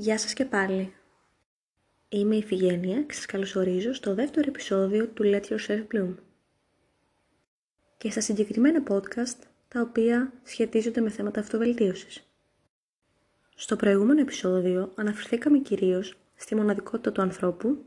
[0.00, 0.92] Γεια σας και πάλι.
[2.08, 6.14] Είμαι η Φιγένεια και σας καλωσορίζω στο δεύτερο επεισόδιο του Let Yourself Bloom.
[7.96, 9.38] Και στα συγκεκριμένα podcast,
[9.68, 12.26] τα οποία σχετίζονται με θέματα αυτοβελτίωσης.
[13.54, 17.84] Στο προηγούμενο επεισόδιο αναφερθήκαμε κυρίως στη μοναδικότητα του ανθρώπου,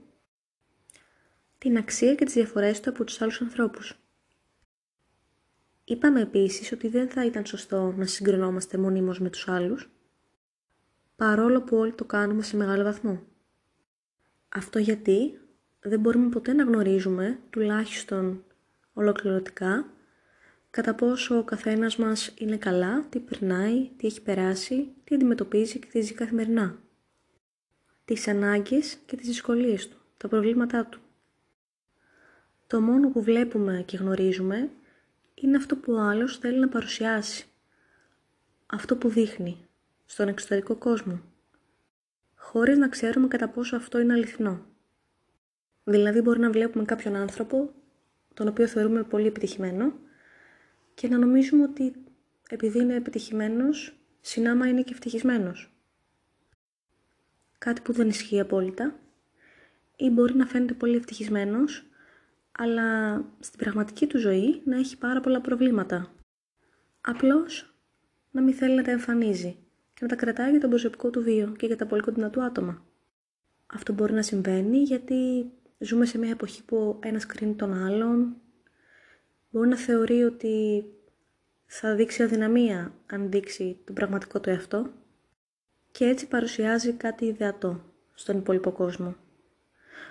[1.58, 4.00] την αξία και τις διαφορές του από τους άλλους ανθρώπους.
[5.84, 9.90] Είπαμε επίσης ότι δεν θα ήταν σωστό να συγκρινόμαστε μονίμως με τους άλλους,
[11.22, 13.24] παρόλο που όλοι το κάνουμε σε μεγάλο βαθμό.
[14.50, 15.40] Αυτό γιατί
[15.80, 18.44] δεν μπορούμε ποτέ να γνωρίζουμε, τουλάχιστον
[18.94, 19.86] ολοκληρωτικά,
[20.70, 25.88] κατά πόσο ο καθένας μας είναι καλά, τι περνάει, τι έχει περάσει, τι αντιμετωπίζει και
[25.92, 26.80] τι ζει καθημερινά.
[28.06, 31.00] Τις ανάγκες και τις δυσκολίες του, τα προβλήματά του.
[32.68, 34.70] Το μόνο που βλέπουμε και γνωρίζουμε
[35.34, 37.46] είναι αυτό που ο άλλος θέλει να παρουσιάσει.
[38.66, 39.66] Αυτό που δείχνει
[40.12, 41.22] στον εξωτερικό κόσμο.
[42.36, 44.66] Χωρίς να ξέρουμε κατά πόσο αυτό είναι αληθινό.
[45.84, 47.74] Δηλαδή μπορεί να βλέπουμε κάποιον άνθρωπο,
[48.34, 49.94] τον οποίο θεωρούμε πολύ επιτυχημένο,
[50.94, 51.94] και να νομίζουμε ότι
[52.50, 55.74] επειδή είναι επιτυχημένος, συνάμα είναι και ευτυχισμένος.
[57.58, 59.00] Κάτι που δεν ισχύει απόλυτα,
[59.96, 61.86] ή μπορεί να φαίνεται πολύ ευτυχισμένος,
[62.52, 66.14] αλλά στην πραγματική του ζωή να έχει πάρα πολλά προβλήματα.
[67.02, 67.76] Απλώς
[68.32, 69.66] να μην θέλει να τα εμφανίζει
[70.02, 72.44] και να τα κρατάει για τον προσωπικό του βίο και για τα πολύ κοντινά του
[72.44, 72.86] άτομα.
[73.66, 78.36] Αυτό μπορεί να συμβαίνει γιατί ζούμε σε μια εποχή που ένας κρίνει τον άλλον,
[79.50, 80.86] μπορεί να θεωρεί ότι
[81.66, 84.92] θα δείξει αδυναμία αν δείξει τον πραγματικό του εαυτό
[85.92, 89.16] και έτσι παρουσιάζει κάτι ιδεατό στον υπόλοιπο κόσμο.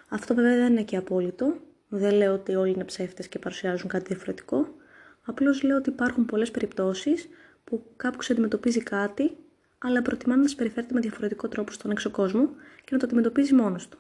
[0.09, 1.57] Αυτό βέβαια δεν είναι και απόλυτο,
[1.89, 4.75] δεν λέω ότι όλοι είναι ψεύτες και παρουσιάζουν κάτι διαφορετικό,
[5.23, 7.29] απλώς λέω ότι υπάρχουν πολλές περιπτώσεις
[7.65, 9.37] που κάποιος αντιμετωπίζει κάτι
[9.83, 12.49] αλλά προτιμά να συμπεριφέρεται με διαφορετικό τρόπο στον έξω κόσμο
[12.85, 13.99] και να το αντιμετωπίζει μόνος του.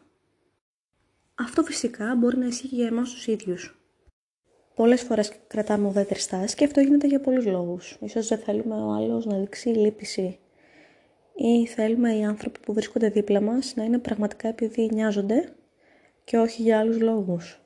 [1.34, 3.80] Αυτό φυσικά μπορεί να ισχύει και για εμάς τους ίδιους.
[4.74, 7.96] Πολλές φορές κρατάμε ουδέτερη στάση και αυτό γίνεται για πολλούς λόγους.
[8.00, 10.38] Ίσως δεν θέλουμε ο άλλος να δείξει λύπηση
[11.34, 15.52] ή θέλουμε οι άνθρωποι που βρίσκονται δίπλα μας να είναι πραγματικά επειδή νοιάζονται
[16.24, 17.60] και όχι για άλλους λόγους.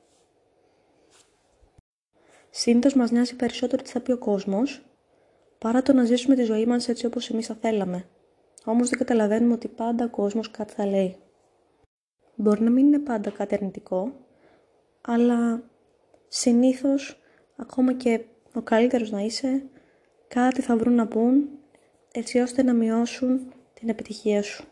[2.49, 4.81] Συνήθως μας νοιάζει περισσότερο τι θα πει ο κόσμος
[5.65, 8.05] παρά το να ζήσουμε τη ζωή μας έτσι όπως εμείς θα θέλαμε.
[8.65, 11.15] Όμως δεν καταλαβαίνουμε ότι πάντα ο κόσμος κάτι θα λέει.
[12.35, 14.13] Μπορεί να μην είναι πάντα κάτι αρνητικό,
[15.01, 15.63] αλλά
[16.27, 17.21] συνήθως
[17.55, 19.63] ακόμα και ο καλύτερος να είσαι,
[20.27, 21.49] κάτι θα βρουν να πούν
[22.11, 24.65] έτσι ώστε να μειώσουν την επιτυχία σου.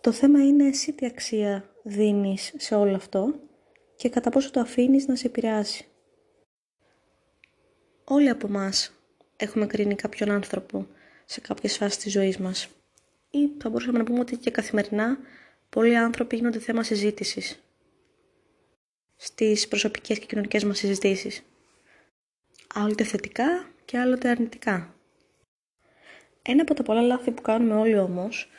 [0.00, 3.34] Το θέμα είναι εσύ τι αξία δίνεις σε όλο αυτό
[3.96, 5.86] και κατά πόσο το αφήνεις να σε επηρεάσει.
[8.04, 8.95] Όλοι από μας
[9.36, 10.86] έχουμε κρίνει κάποιον άνθρωπο
[11.24, 12.68] σε κάποιες φάσεις της ζωής μας.
[13.30, 15.18] Ή θα μπορούσαμε να πούμε ότι και καθημερινά
[15.68, 17.60] πολλοί άνθρωποι γίνονται θέμα συζήτησης
[19.16, 21.42] στις προσωπικές και κοινωνικές μας συζητήσεις.
[22.74, 24.94] Άλλοτε θετικά και άλλοτε αρνητικά.
[26.42, 28.50] Ένα από τα πολλά λάθη που κάνουμε όλοι όμως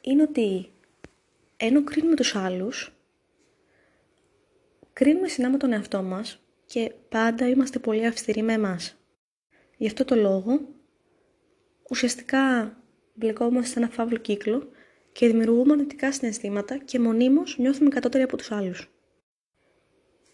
[0.00, 0.70] είναι ότι
[1.56, 2.92] ενώ κρίνουμε τους άλλους,
[4.92, 8.99] κρίνουμε συνάμα τον εαυτό μας και πάντα είμαστε πολύ αυστηροί με εμάς.
[9.80, 10.60] Γι' αυτό το λόγο,
[11.90, 12.76] ουσιαστικά
[13.14, 14.68] μπλεκόμαστε σε ένα φαύλο κύκλο
[15.12, 18.90] και δημιουργούμε αρνητικά συναισθήματα και μονίμως νιώθουμε κατώτεροι από τους άλλους.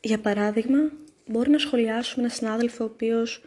[0.01, 0.93] Για παράδειγμα,
[1.27, 3.43] μπορεί να σχολιάσουμε ένα συνάδελφο ο οποίος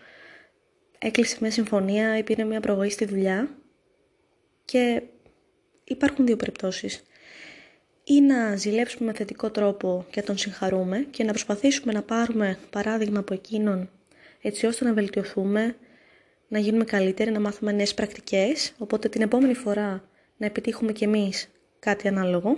[1.00, 3.58] έκλεισε μια συμφωνία ή πήρε μια προβολή στη δουλειά
[4.66, 5.02] και
[5.84, 7.04] υπάρχουν δύο περιπτώσεις.
[8.04, 12.58] Ή να ζηλέψουμε με θετικό τρόπο και να τον συγχαρούμε και να προσπαθήσουμε να πάρουμε
[12.70, 13.90] παράδειγμα από εκείνον
[14.42, 15.76] έτσι ώστε να βελτιωθούμε,
[16.50, 21.50] να γίνουμε καλύτεροι, να μάθουμε νέες πρακτικές, οπότε την επόμενη φορά να επιτύχουμε κι εμείς
[21.80, 22.58] κάτι ανάλογο.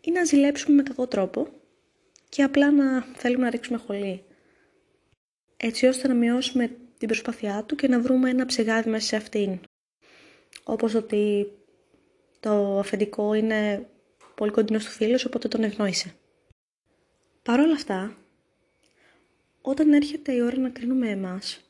[0.00, 1.48] Ή να ζηλέψουμε με κακό τρόπο
[2.28, 4.24] και απλά να θέλουμε να ρίξουμε χολή.
[5.56, 9.60] Έτσι ώστε να μειώσουμε την προσπάθειά του και να βρούμε ένα ψεγάδι μέσα σε αυτήν.
[10.64, 11.52] Όπως ότι
[12.40, 13.88] το αφεντικό είναι
[14.34, 16.14] πολύ κοντινό του φίλος, οπότε τον ευνόησε.
[17.42, 18.16] Παρ' όλα αυτά,
[19.60, 21.69] όταν έρχεται η ώρα να κρίνουμε εμάς,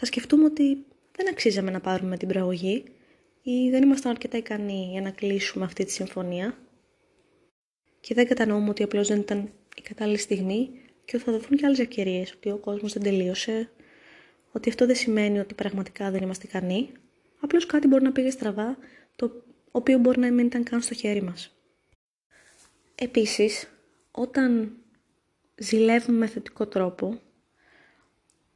[0.00, 0.84] θα σκεφτούμε ότι
[1.16, 2.84] δεν αξίζαμε να πάρουμε την πραγωγή
[3.42, 6.58] ή δεν ήμασταν αρκετά ικανοί για να κλείσουμε αυτή τη συμφωνία
[8.00, 10.70] και δεν κατανοούμε ότι απλώς δεν ήταν η κατάλληλη στιγμή
[11.04, 13.70] και ότι θα δοθούν και άλλες ευκαιρίες, ότι ο κόσμος δεν τελείωσε,
[14.52, 16.92] ότι αυτό δεν σημαίνει ότι πραγματικά δεν είμαστε ικανοί,
[17.40, 18.78] απλώς κάτι μπορεί να πήγε στραβά,
[19.16, 21.56] το οποίο μπορεί να μην ήταν καν στο χέρι μας.
[22.94, 23.70] Επίσης,
[24.10, 24.76] όταν
[25.54, 27.20] ζηλεύουμε με θετικό τρόπο,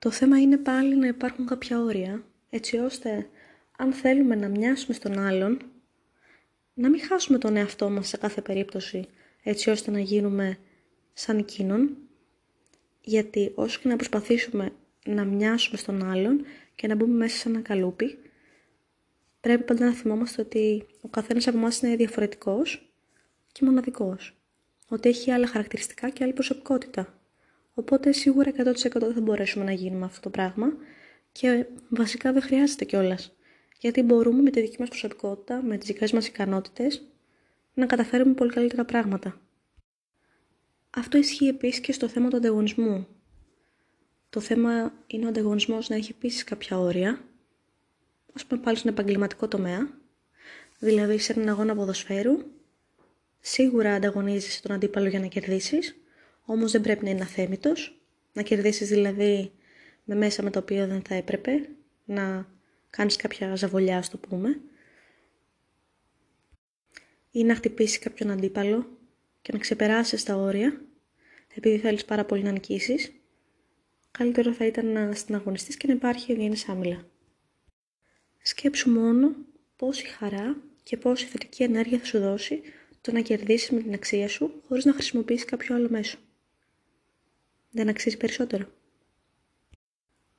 [0.05, 3.29] το θέμα είναι πάλι να υπάρχουν κάποια όρια, έτσι ώστε
[3.79, 5.59] αν θέλουμε να μοιάσουμε στον άλλον,
[6.75, 9.09] να μην χάσουμε τον εαυτό μας σε κάθε περίπτωση,
[9.43, 10.59] έτσι ώστε να γίνουμε
[11.12, 11.97] σαν εκείνον,
[13.01, 14.73] γιατί όσο και να προσπαθήσουμε
[15.05, 18.19] να μοιάσουμε στον άλλον και να μπούμε μέσα σε ένα καλούπι,
[19.41, 22.93] πρέπει πάντα να θυμόμαστε ότι ο καθένας από εμάς είναι διαφορετικός
[23.53, 24.37] και μοναδικός.
[24.89, 27.19] Ότι έχει άλλα χαρακτηριστικά και άλλη προσωπικότητα.
[27.75, 28.55] Οπότε σίγουρα 100%
[28.93, 30.73] δεν θα μπορέσουμε να γίνουμε αυτό το πράγμα
[31.32, 33.37] και βασικά δεν χρειάζεται κιόλας.
[33.79, 37.03] Γιατί μπορούμε με τη δική μας προσωπικότητα, με τις δικές μας ικανότητες,
[37.75, 39.41] να καταφέρουμε πολύ καλύτερα πράγματα.
[40.91, 43.06] Αυτό ισχύει επίσης και στο θέμα του ανταγωνισμού.
[44.31, 47.25] Το θέμα είναι ο ανταγωνισμός να έχει επίσης κάποια όρια,
[48.32, 49.99] ας πούμε πάλι στον επαγγελματικό τομέα,
[50.79, 52.38] δηλαδή σε έναν αγώνα ποδοσφαίρου,
[53.41, 55.97] σίγουρα ανταγωνίζεσαι τον αντίπαλο για να κερδίσεις,
[56.44, 58.00] όμως δεν πρέπει να είναι αθέμητος,
[58.32, 59.52] να κερδίσεις δηλαδή
[60.05, 61.69] με μέσα με τα οποία δεν θα έπρεπε,
[62.05, 62.49] να
[62.91, 64.61] κάνεις κάποια ζαβολιά, στο το πούμε,
[67.31, 68.99] ή να χτυπήσεις κάποιον αντίπαλο
[69.43, 70.81] και να ξεπεράσεις τα όρια,
[71.55, 73.12] επειδή θέλεις πάρα πολύ να νικήσεις,
[74.11, 77.06] καλύτερο θα ήταν να συναγωνιστείς και να υπάρχει ευγενής άμυλα.
[78.43, 79.35] Σκέψου μόνο
[79.76, 82.61] πόση χαρά και πόση θετική ενέργεια θα σου δώσει
[83.00, 86.19] το να κερδίσεις με την αξία σου χωρίς να χρησιμοποιήσεις κάποιο άλλο μέσο.
[87.76, 88.67] Δεν αξίζει περισσότερο.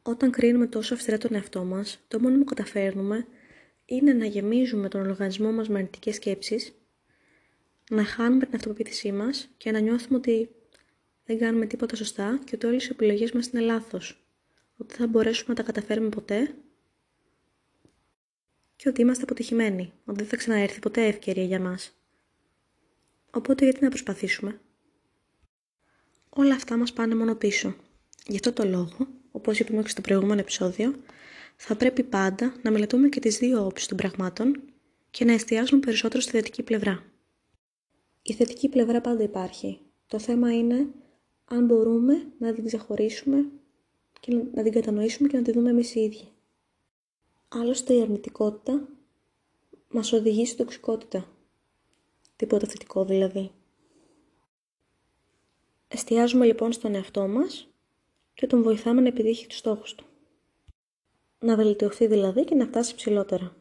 [0.02, 3.28] Όταν κρίνουμε τόσο αυστηρά τον εαυτό μας, το μόνο που καταφέρνουμε
[3.86, 6.74] είναι να γεμίζουμε τον οργανισμό μας με αρνητικές σκέψεις,
[7.90, 10.50] να χάνουμε την αυτοπεποίθησή μας και να νιώθουμε ότι
[11.26, 14.28] δεν κάνουμε τίποτα σωστά και ότι όλες οι επιλογές μας είναι λάθος,
[14.78, 16.56] ότι δεν θα μπορέσουμε να τα καταφέρουμε ποτέ
[18.76, 21.98] και ότι είμαστε αποτυχημένοι, ότι δεν θα ξαναέρθει ποτέ ευκαιρία για μας.
[23.32, 24.60] Οπότε γιατί να προσπαθήσουμε;
[26.38, 27.76] Όλα αυτά μας πάνε μόνο πίσω.
[28.28, 30.96] Γι' αυτό το λόγο, όπως είπαμε και στο προηγούμενο επεισόδιο,
[31.56, 34.62] θα πρέπει πάντα να μελετούμε και τις δύο όψεις των πραγμάτων
[35.12, 37.04] και να εστιάζουμε περισσότερο στη θετική πλευρά.
[38.22, 39.80] Η θετική πλευρά πάντα υπάρχει.
[40.08, 40.88] Το θέμα είναι
[41.46, 43.46] αν μπορούμε να την ξεχωρίσουμε
[44.20, 46.28] και να την κατανοήσουμε και να τη δούμε εμείς οι ίδιοι.
[47.48, 48.88] Άλλωστε η αρνητικότητα
[49.90, 51.28] μας οδηγεί στην τοξικότητα.
[52.36, 53.52] Τίποτα θετικό δηλαδή.
[55.96, 57.68] Εστιάζουμε λοιπόν στον εαυτό μας
[58.34, 60.06] και τον βοηθάμε να επιτύχει τους στόχους του.
[61.40, 63.56] Να βελτιωθεί δηλαδή και να φτάσει ψηλότερα.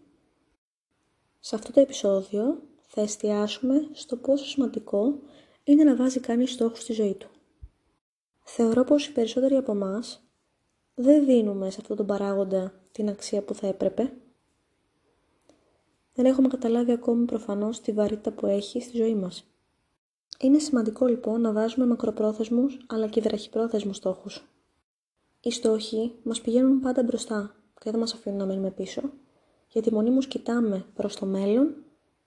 [1.41, 5.19] Σε αυτό το επεισόδιο θα εστιάσουμε στο πόσο σημαντικό
[5.65, 7.29] είναι να βάζει κανείς στόχους στη ζωή του.
[8.43, 10.23] Θεωρώ πως οι περισσότεροι από εμάς
[10.95, 14.13] δεν δίνουμε σε αυτόν τον παράγοντα την αξία που θα έπρεπε.
[16.15, 19.54] Δεν έχουμε καταλάβει ακόμη προφανώς τη βαρύτητα που έχει στη ζωή μας.
[20.41, 24.45] Είναι σημαντικό λοιπόν να βάζουμε μακροπρόθεσμους αλλά και βραχυπρόθεσμους στόχους.
[25.41, 29.03] Οι στόχοι μας πηγαίνουν πάντα μπροστά και δεν μας αφήνουν να μένουμε πίσω,
[29.69, 31.75] γιατί μονίμως κοιτάμε προς το μέλλον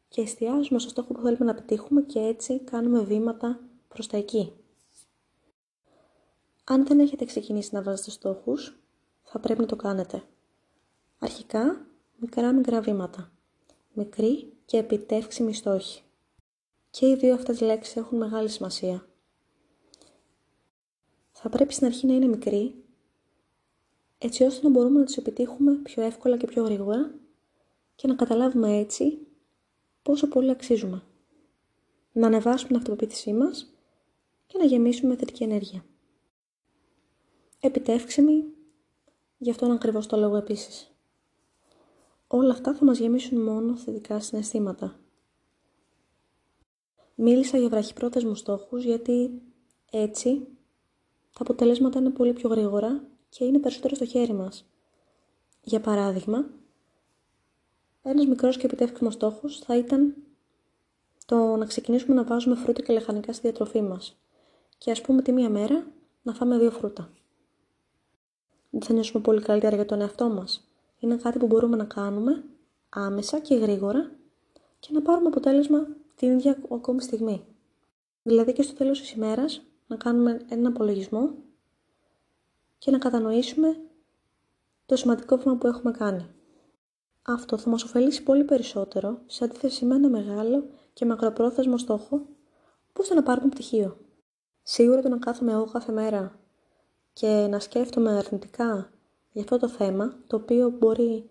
[0.07, 4.53] και εστιάζουμε στο στόχο που θέλουμε να πετύχουμε και έτσι κάνουμε βήματα προς τα εκεί.
[6.63, 8.79] Αν δεν έχετε ξεκινήσει να βάζετε στόχους,
[9.23, 10.23] θα πρέπει να το κάνετε.
[11.19, 11.85] Αρχικά,
[12.17, 13.31] μικρά μικρά βήματα.
[13.93, 16.01] Μικρή και επιτεύξιμη στόχη.
[16.89, 19.07] Και οι δύο αυτές λέξεις έχουν μεγάλη σημασία.
[21.31, 22.83] Θα πρέπει στην αρχή να είναι μικρή,
[24.17, 27.13] έτσι ώστε να μπορούμε να τους επιτύχουμε πιο εύκολα και πιο γρήγορα
[27.95, 29.27] και να καταλάβουμε έτσι
[30.01, 31.03] πόσο πολύ αξίζουμε.
[32.11, 33.73] Να ανεβάσουμε την αυτοπεποίθησή μας
[34.47, 35.85] και να γεμίσουμε θετική ενέργεια
[37.59, 38.43] επιτεύξιμη,
[39.37, 40.91] γι' αυτόν ακριβώς το λόγο επίσης.
[42.27, 44.99] Όλα αυτά θα μας γεμίσουν μόνο θετικά συναισθήματα.
[47.19, 49.41] Μίλησα για βραχυπρόθεσμους στόχους γιατί
[49.91, 50.47] έτσι
[51.33, 54.65] τα αποτελέσματα είναι πολύ πιο γρήγορα και είναι περισσότερο στο χέρι μας.
[55.61, 56.45] Για παράδειγμα,
[58.01, 60.15] ένας μικρός και επιτεύξιμος στόχος θα ήταν
[61.25, 64.17] το να ξεκινήσουμε να βάζουμε φρούτα και λαχανικά στη διατροφή μας
[64.77, 65.87] και ας πούμε τη μία μέρα
[66.21, 67.09] να φάμε δύο φρούτα
[68.69, 70.67] δεν θα νιώσουμε πολύ καλύτερα για τον εαυτό μας.
[70.99, 72.43] Είναι κάτι που μπορούμε να κάνουμε
[72.89, 74.11] άμεσα και γρήγορα
[74.79, 77.45] και να πάρουμε αποτέλεσμα την ίδια ακόμη στιγμή.
[78.23, 81.33] Δηλαδή και στο τέλος της ημέρας να κάνουμε έναν απολογισμό
[82.77, 83.79] και να κατανοήσουμε
[84.85, 86.27] το σημαντικό βήμα που έχουμε κάνει.
[87.21, 92.25] Αυτό θα μας ωφελήσει πολύ περισσότερο σε αντίθεση με ένα μεγάλο και μακροπρόθεσμο στόχο,
[92.89, 93.97] όπως το να πάρουμε πτυχίο.
[94.63, 96.39] Σίγουρα το να κάθομαι εγώ κάθε μέρα
[97.13, 98.89] και να σκέφτομαι αρνητικά
[99.31, 101.29] για αυτό το θέμα, το οποίο μπορεί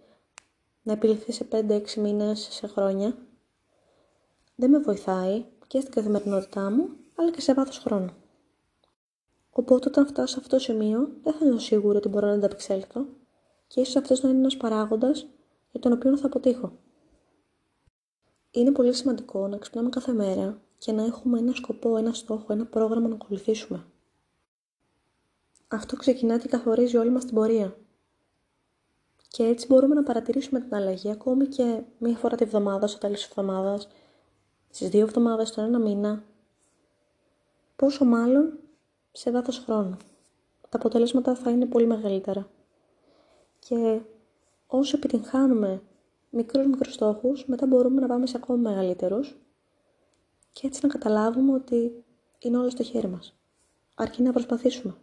[0.82, 3.16] να επιληθεί σε 5-6 μήνες, σε χρόνια,
[4.56, 8.10] δεν με βοηθάει και στην καθημερινότητά μου, αλλά και σε βάθος χρόνου.
[9.50, 13.06] Οπότε όταν φτάσω σε αυτό το σημείο, δεν θα είμαι σίγουρη ότι μπορώ να ανταπεξέλθω
[13.66, 15.26] και ίσως αυτός να είναι ένας παράγοντας
[15.70, 16.72] για τον οποίο θα αποτύχω.
[18.50, 22.66] Είναι πολύ σημαντικό να ξυπνάμε κάθε μέρα και να έχουμε ένα σκοπό, ένα στόχο, ένα
[22.66, 23.84] πρόγραμμα να ακολουθήσουμε.
[25.68, 27.76] Αυτό ξεκινά και καθορίζει όλη μας την πορεία.
[29.28, 33.16] Και έτσι μπορούμε να παρατηρήσουμε την αλλαγή ακόμη και μία φορά τη βδομάδα, στο τέλος
[33.16, 33.88] της εβδομάδας,
[34.76, 36.24] στις δύο εβδομάδες, στον ένα μήνα,
[37.76, 38.58] πόσο μάλλον
[39.12, 39.96] σε βάθος χρόνου.
[40.68, 42.48] Τα αποτελέσματα θα είναι πολύ μεγαλύτερα.
[43.58, 44.00] Και
[44.66, 45.82] όσο επιτυγχάνουμε
[46.30, 49.36] μικρούς μικρούς στόχους, μετά μπορούμε να πάμε σε ακόμα μεγαλύτερους
[50.52, 52.04] και έτσι να καταλάβουμε ότι
[52.38, 53.34] είναι όλο στο χέρι μας.
[53.94, 54.94] Αρκεί να προσπαθήσουμε.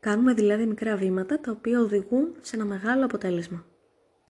[0.00, 3.64] Κάνουμε δηλαδή μικρά βήματα τα οποία οδηγούν σε ένα μεγάλο αποτέλεσμα.